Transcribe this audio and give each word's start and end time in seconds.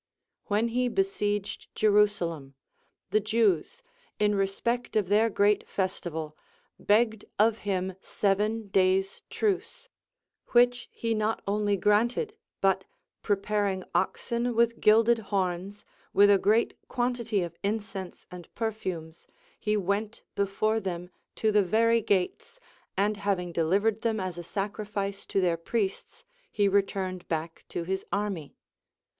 When 0.45 0.69
he 0.69 0.87
besieged 0.87 1.67
Jerusa 1.75 2.25
lem, 2.27 2.55
the 3.11 3.19
Jews, 3.19 3.83
in 4.17 4.33
respect 4.33 4.95
of 4.95 5.09
their 5.09 5.29
great 5.29 5.69
festival, 5.69 6.35
begged 6.79 7.25
of 7.37 7.59
him 7.69 7.93
seven 8.01 8.69
days' 8.69 9.21
truce; 9.29 9.89
which 10.53 10.89
he 10.91 11.13
not 11.13 11.43
only 11.45 11.77
granted, 11.77 12.33
but 12.61 12.83
preparing 13.21 13.83
oxen 13.93 14.55
with 14.55 14.79
gilded 14.81 15.19
horns, 15.19 15.85
with 16.13 16.31
a 16.31 16.39
great 16.39 16.73
quantity 16.87 17.43
of 17.43 17.55
incense 17.61 18.25
and 18.31 18.49
perfumes, 18.55 19.27
he 19.59 19.77
went 19.77 20.23
before 20.33 20.79
them 20.79 21.11
to 21.35 21.51
the 21.51 21.61
very 21.61 22.01
gates, 22.01 22.59
and 22.97 23.17
having 23.17 23.51
delivered 23.51 24.01
them 24.01 24.19
as 24.19 24.39
a 24.39 24.43
sacrifice 24.43 25.27
to 25.27 25.39
their 25.39 25.57
priests, 25.57 26.25
he 26.51 26.67
returned 26.67 27.27
back 27.27 27.63
to 27.69 27.83
his 27.83 28.03
army. 28.11 28.55